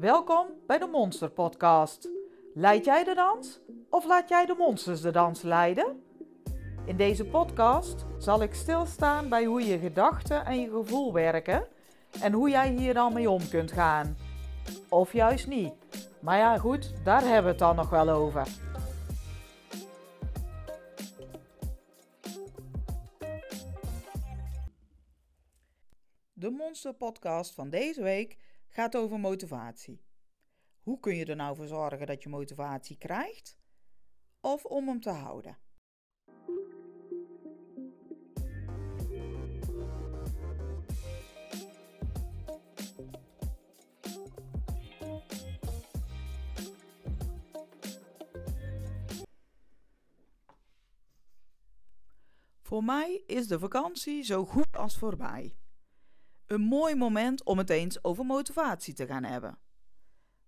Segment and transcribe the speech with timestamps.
[0.00, 2.08] Welkom bij de Monster Podcast.
[2.54, 6.02] Leid jij de dans of laat jij de monsters de dans leiden?
[6.86, 11.66] In deze podcast zal ik stilstaan bij hoe je gedachten en je gevoel werken
[12.20, 14.16] en hoe jij hier dan mee om kunt gaan.
[14.88, 15.72] Of juist niet.
[16.20, 18.48] Maar ja, goed, daar hebben we het dan nog wel over.
[26.32, 28.36] De Monster Podcast van deze week
[28.78, 30.04] gaat over motivatie.
[30.80, 33.58] Hoe kun je er nou voor zorgen dat je motivatie krijgt?
[34.40, 35.58] Of om hem te houden?
[52.62, 55.56] Voor mij is de vakantie zo goed als voorbij.
[56.48, 59.58] Een mooi moment om het eens over motivatie te gaan hebben.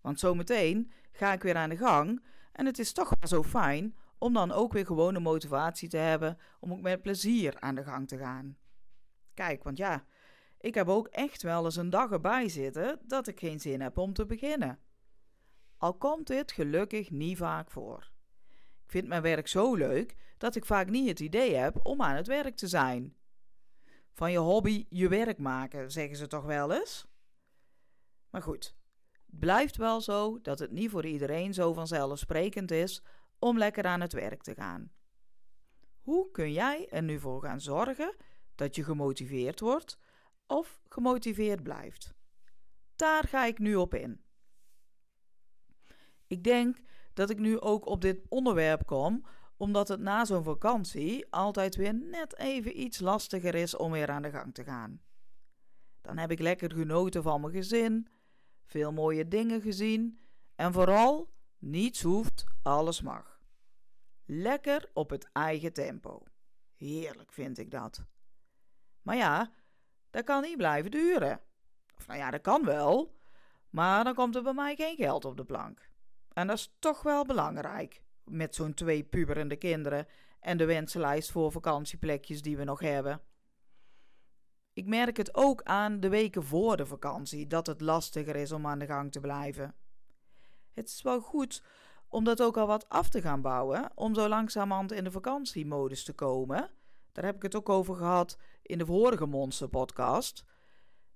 [0.00, 3.96] Want zometeen ga ik weer aan de gang en het is toch wel zo fijn
[4.18, 8.08] om dan ook weer gewone motivatie te hebben om ook met plezier aan de gang
[8.08, 8.56] te gaan.
[9.34, 10.04] Kijk, want ja,
[10.58, 13.98] ik heb ook echt wel eens een dag erbij zitten dat ik geen zin heb
[13.98, 14.78] om te beginnen.
[15.76, 18.10] Al komt dit gelukkig niet vaak voor.
[18.84, 22.16] Ik vind mijn werk zo leuk dat ik vaak niet het idee heb om aan
[22.16, 23.16] het werk te zijn.
[24.12, 27.06] Van je hobby je werk maken, zeggen ze toch wel eens?
[28.30, 28.76] Maar goed,
[29.26, 33.02] het blijft wel zo dat het niet voor iedereen zo vanzelfsprekend is
[33.38, 34.92] om lekker aan het werk te gaan.
[36.00, 38.16] Hoe kun jij er nu voor gaan zorgen
[38.54, 39.98] dat je gemotiveerd wordt
[40.46, 42.14] of gemotiveerd blijft?
[42.96, 44.24] Daar ga ik nu op in.
[46.26, 46.78] Ik denk
[47.12, 49.24] dat ik nu ook op dit onderwerp kom
[49.60, 54.22] omdat het na zo'n vakantie altijd weer net even iets lastiger is om weer aan
[54.22, 55.00] de gang te gaan.
[56.00, 58.08] Dan heb ik lekker genoten van mijn gezin,
[58.64, 60.20] veel mooie dingen gezien
[60.54, 63.40] en vooral niets hoeft, alles mag.
[64.24, 66.22] Lekker op het eigen tempo.
[66.76, 68.04] Heerlijk vind ik dat.
[69.02, 69.52] Maar ja,
[70.10, 71.40] dat kan niet blijven duren.
[71.96, 73.20] Of nou ja, dat kan wel,
[73.70, 75.90] maar dan komt er bij mij geen geld op de plank.
[76.32, 80.06] En dat is toch wel belangrijk met zo'n twee puberende kinderen
[80.40, 83.20] en de wensenlijst voor vakantieplekjes die we nog hebben.
[84.72, 88.66] Ik merk het ook aan de weken voor de vakantie dat het lastiger is om
[88.66, 89.74] aan de gang te blijven.
[90.72, 91.62] Het is wel goed
[92.08, 96.04] om dat ook al wat af te gaan bouwen, om zo langzamerhand in de vakantiemodus
[96.04, 96.70] te komen.
[97.12, 100.44] Daar heb ik het ook over gehad in de vorige Monster podcast.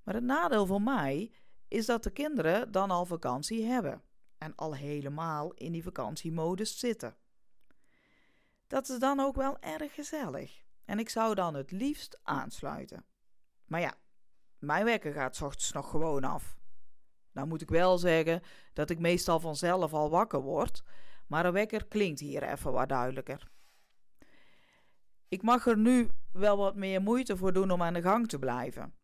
[0.03, 1.33] Maar het nadeel voor mij
[1.69, 4.03] is dat de kinderen dan al vakantie hebben
[4.45, 7.17] en al helemaal in die vakantiemodus zitten.
[8.67, 13.05] Dat is dan ook wel erg gezellig en ik zou dan het liefst aansluiten.
[13.65, 13.95] Maar ja,
[14.59, 16.57] mijn wekker gaat ochtends nog gewoon af.
[17.33, 20.83] Nou moet ik wel zeggen dat ik meestal vanzelf al wakker word,
[21.27, 23.51] maar een wekker klinkt hier even wat duidelijker.
[25.29, 28.39] Ik mag er nu wel wat meer moeite voor doen om aan de gang te
[28.39, 28.95] blijven,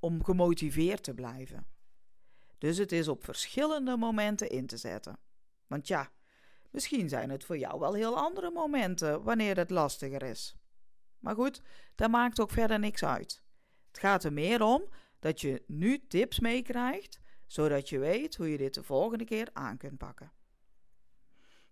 [0.00, 1.66] om gemotiveerd te blijven.
[2.58, 5.18] Dus het is op verschillende momenten in te zetten.
[5.66, 6.10] Want ja,
[6.70, 10.56] misschien zijn het voor jou wel heel andere momenten wanneer het lastiger is.
[11.18, 11.62] Maar goed,
[11.94, 13.42] dat maakt ook verder niks uit.
[13.88, 14.82] Het gaat er meer om
[15.18, 19.76] dat je nu tips meekrijgt, zodat je weet hoe je dit de volgende keer aan
[19.76, 20.32] kunt pakken.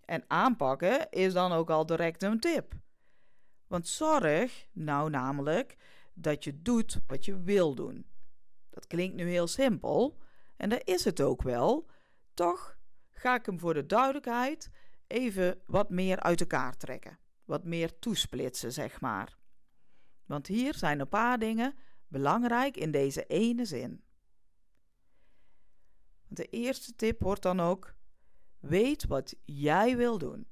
[0.00, 2.75] En aanpakken is dan ook al direct een tip.
[3.67, 5.77] Want zorg nou namelijk
[6.15, 8.06] dat je doet wat je wil doen.
[8.71, 10.19] Dat klinkt nu heel simpel,
[10.57, 11.91] en dat is het ook wel.
[12.35, 12.79] Toch
[13.11, 14.71] ga ik hem voor de duidelijkheid
[15.07, 17.19] even wat meer uit elkaar trekken.
[17.45, 19.39] Wat meer toesplitsen, zeg maar.
[20.27, 21.75] Want hier zijn een paar dingen
[22.09, 24.05] belangrijk in deze ene zin.
[26.29, 27.95] De eerste tip wordt dan ook:
[28.59, 30.49] weet wat jij wil doen.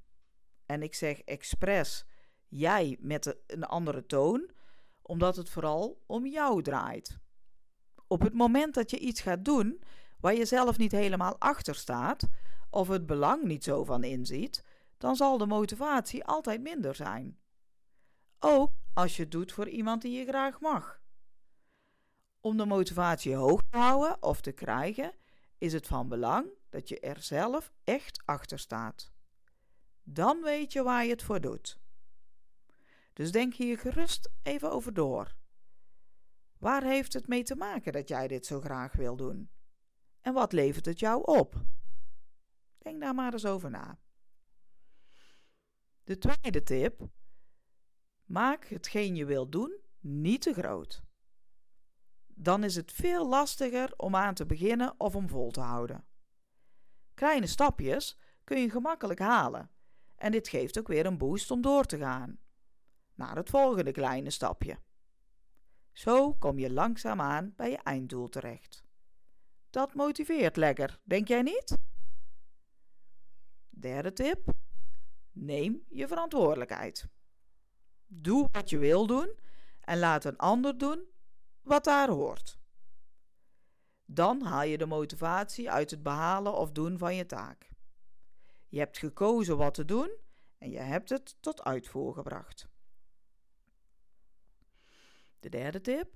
[0.67, 2.05] En ik zeg expres
[2.49, 4.51] jij met een andere toon,
[5.03, 7.19] omdat het vooral om jou draait.
[8.13, 9.83] Op het moment dat je iets gaat doen
[10.21, 12.29] waar je zelf niet helemaal achter staat,
[12.71, 14.65] of het belang niet zo van inziet,
[14.99, 17.39] dan zal de motivatie altijd minder zijn.
[18.39, 21.01] Ook als je het doet voor iemand die je graag mag.
[22.41, 25.13] Om de motivatie hoog te houden of te krijgen,
[25.59, 29.13] is het van belang dat je er zelf echt achter staat.
[30.03, 31.79] Dan weet je waar je het voor doet.
[33.13, 35.41] Dus denk hier gerust even over door.
[36.63, 39.51] Waar heeft het mee te maken dat jij dit zo graag wil doen?
[40.21, 41.65] En wat levert het jou op?
[42.79, 43.99] Denk daar maar eens over na.
[46.05, 47.09] De tweede tip:
[48.25, 51.03] maak hetgeen je wilt doen niet te groot.
[52.27, 56.07] Dan is het veel lastiger om aan te beginnen of om vol te houden.
[57.15, 59.71] Kleine stapjes kun je gemakkelijk halen
[60.17, 62.39] en dit geeft ook weer een boost om door te gaan
[63.15, 64.79] naar het volgende kleine stapje.
[65.93, 68.85] Zo kom je langzaamaan bij je einddoel terecht.
[69.71, 71.77] Dat motiveert lekker, denk jij niet?
[73.69, 74.53] Derde tip:
[75.33, 77.09] neem je verantwoordelijkheid.
[78.07, 79.39] Doe wat je wil doen
[79.81, 81.05] en laat een ander doen
[81.63, 82.59] wat daar hoort.
[84.05, 87.71] Dan haal je de motivatie uit het behalen of doen van je taak.
[88.69, 90.11] Je hebt gekozen wat te doen
[90.59, 92.72] en je hebt het tot uitvoer gebracht.
[95.43, 96.15] De derde tip.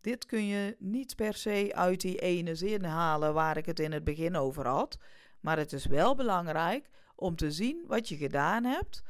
[0.00, 3.92] Dit kun je niet per se uit die ene zin halen waar ik het in
[3.92, 4.98] het begin over had,
[5.40, 9.02] maar het is wel belangrijk om te zien wat je gedaan hebt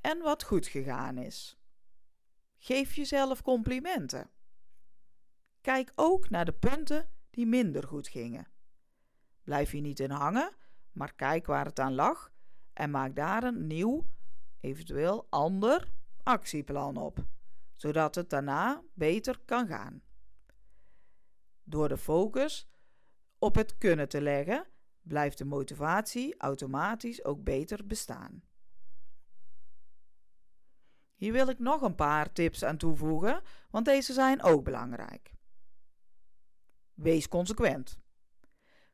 [0.00, 1.58] en wat goed gegaan is.
[2.58, 4.30] Geef jezelf complimenten.
[5.60, 8.48] Kijk ook naar de punten die minder goed gingen.
[9.44, 10.56] Blijf je niet in hangen,
[10.92, 12.32] maar kijk waar het aan lag
[12.72, 14.06] en maak daar een nieuw,
[14.60, 15.92] eventueel ander
[16.22, 17.26] actieplan op,
[17.76, 20.02] zodat het daarna beter kan gaan.
[21.62, 22.68] Door de focus
[23.38, 24.66] op het kunnen te leggen,
[25.02, 28.42] blijft de motivatie automatisch ook beter bestaan.
[31.14, 35.34] Hier wil ik nog een paar tips aan toevoegen, want deze zijn ook belangrijk.
[36.94, 37.98] Wees consequent.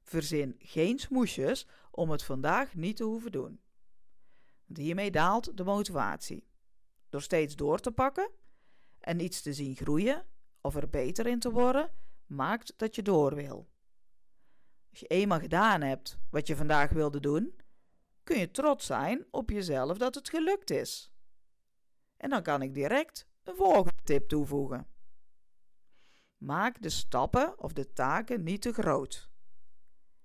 [0.02, 3.60] Verzin geen smoesjes om het vandaag niet te hoeven doen.
[4.74, 6.46] Hiermee daalt de motivatie.
[7.08, 8.30] Door steeds door te pakken
[9.02, 10.26] en iets te zien groeien
[10.60, 11.90] of er beter in te worden,
[12.26, 13.70] maakt dat je door wil.
[14.90, 17.56] Als je eenmaal gedaan hebt wat je vandaag wilde doen,
[18.22, 21.12] kun je trots zijn op jezelf dat het gelukt is.
[22.16, 24.86] En dan kan ik direct een volgende tip toevoegen.
[26.36, 29.30] Maak de stappen of de taken niet te groot.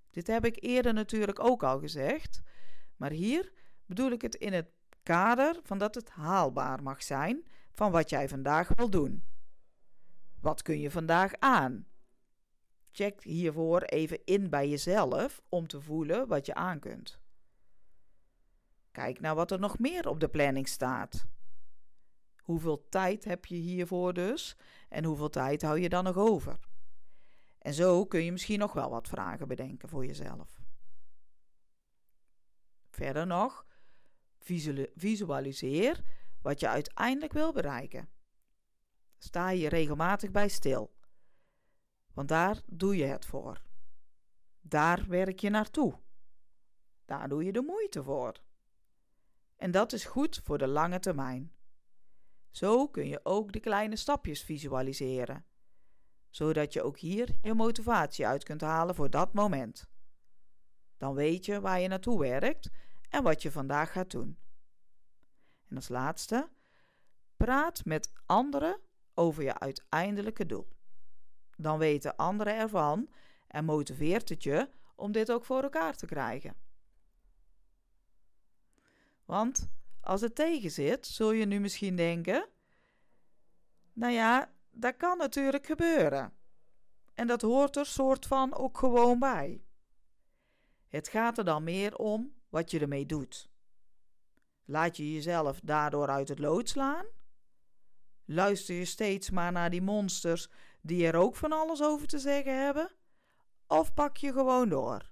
[0.09, 2.41] Dit heb ik eerder natuurlijk ook al gezegd,
[2.95, 3.53] maar hier
[3.85, 4.69] bedoel ik het in het
[5.03, 7.47] kader van dat het haalbaar mag zijn
[7.77, 9.23] van wat jij vandaag wil doen.
[10.39, 11.87] Wat kun je vandaag aan?
[12.91, 17.19] Check hiervoor even in bij jezelf om te voelen wat je aan kunt.
[18.91, 21.25] Kijk naar wat er nog meer op de planning staat.
[22.37, 24.57] Hoeveel tijd heb je hiervoor dus
[24.89, 26.59] en hoeveel tijd hou je dan nog over?
[27.57, 30.61] En zo kun je misschien nog wel wat vragen bedenken voor jezelf.
[32.89, 33.65] Verder nog,
[34.95, 36.03] visualiseer
[36.41, 38.09] wat je uiteindelijk wil bereiken.
[39.17, 40.95] Sta je regelmatig bij stil,
[42.13, 43.61] want daar doe je het voor.
[44.61, 45.99] Daar werk je naartoe.
[47.05, 48.41] Daar doe je de moeite voor.
[49.55, 51.51] En dat is goed voor de lange termijn.
[52.51, 55.45] Zo kun je ook de kleine stapjes visualiseren,
[56.29, 59.89] zodat je ook hier je motivatie uit kunt halen voor dat moment.
[60.97, 62.69] Dan weet je waar je naartoe werkt
[63.09, 64.37] en wat je vandaag gaat doen.
[65.69, 66.49] En als laatste,
[67.37, 68.79] praat met anderen
[69.13, 70.67] over je uiteindelijke doel.
[71.57, 73.09] Dan weten anderen ervan
[73.47, 76.55] en motiveert het je om dit ook voor elkaar te krijgen.
[79.25, 79.69] Want
[80.01, 82.47] als het tegen zit, zul je nu misschien denken:
[83.93, 86.33] Nou ja, dat kan natuurlijk gebeuren.
[87.13, 89.61] En dat hoort er soort van ook gewoon bij.
[90.87, 93.49] Het gaat er dan meer om wat je ermee doet.
[94.69, 97.05] Laat je jezelf daardoor uit het lood slaan?
[98.25, 100.49] Luister je steeds maar naar die monsters
[100.81, 102.91] die er ook van alles over te zeggen hebben?
[103.67, 105.11] Of pak je gewoon door?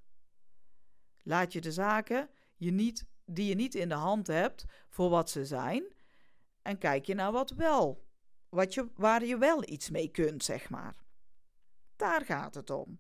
[1.24, 5.30] Laat je de zaken je niet die je niet in de hand hebt voor wat
[5.30, 5.94] ze zijn.
[6.62, 8.08] En kijk je naar wat wel,
[8.50, 10.96] wat je, waar je wel iets mee kunt, zeg maar.
[11.96, 13.00] Daar gaat het om.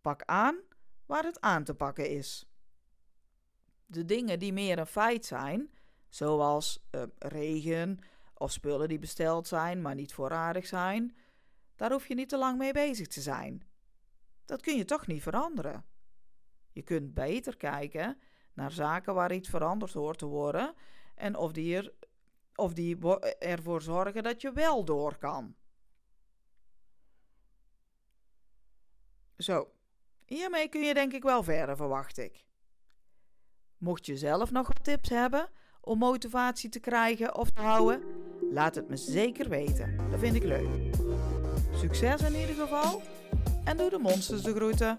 [0.00, 0.58] Pak aan
[1.06, 2.49] waar het aan te pakken is.
[3.90, 5.70] De dingen die meer een feit zijn,
[6.08, 7.98] zoals uh, regen
[8.34, 11.16] of spullen die besteld zijn maar niet voorradig zijn,
[11.76, 13.62] daar hoef je niet te lang mee bezig te zijn.
[14.44, 15.84] Dat kun je toch niet veranderen.
[16.72, 18.20] Je kunt beter kijken
[18.52, 20.74] naar zaken waar iets veranderd hoort te worden
[21.14, 21.92] en of die, er,
[22.54, 25.54] of die ervoor zorgen dat je wel door kan.
[29.36, 29.72] Zo,
[30.24, 32.48] hiermee kun je denk ik wel verder, verwacht ik.
[33.80, 35.48] Mocht je zelf nog wat tips hebben
[35.80, 38.02] om motivatie te krijgen of te houden,
[38.52, 39.96] laat het me zeker weten.
[40.10, 40.68] Dat vind ik leuk.
[41.74, 43.02] Succes in ieder geval
[43.64, 44.98] en doe de monsters de groeten.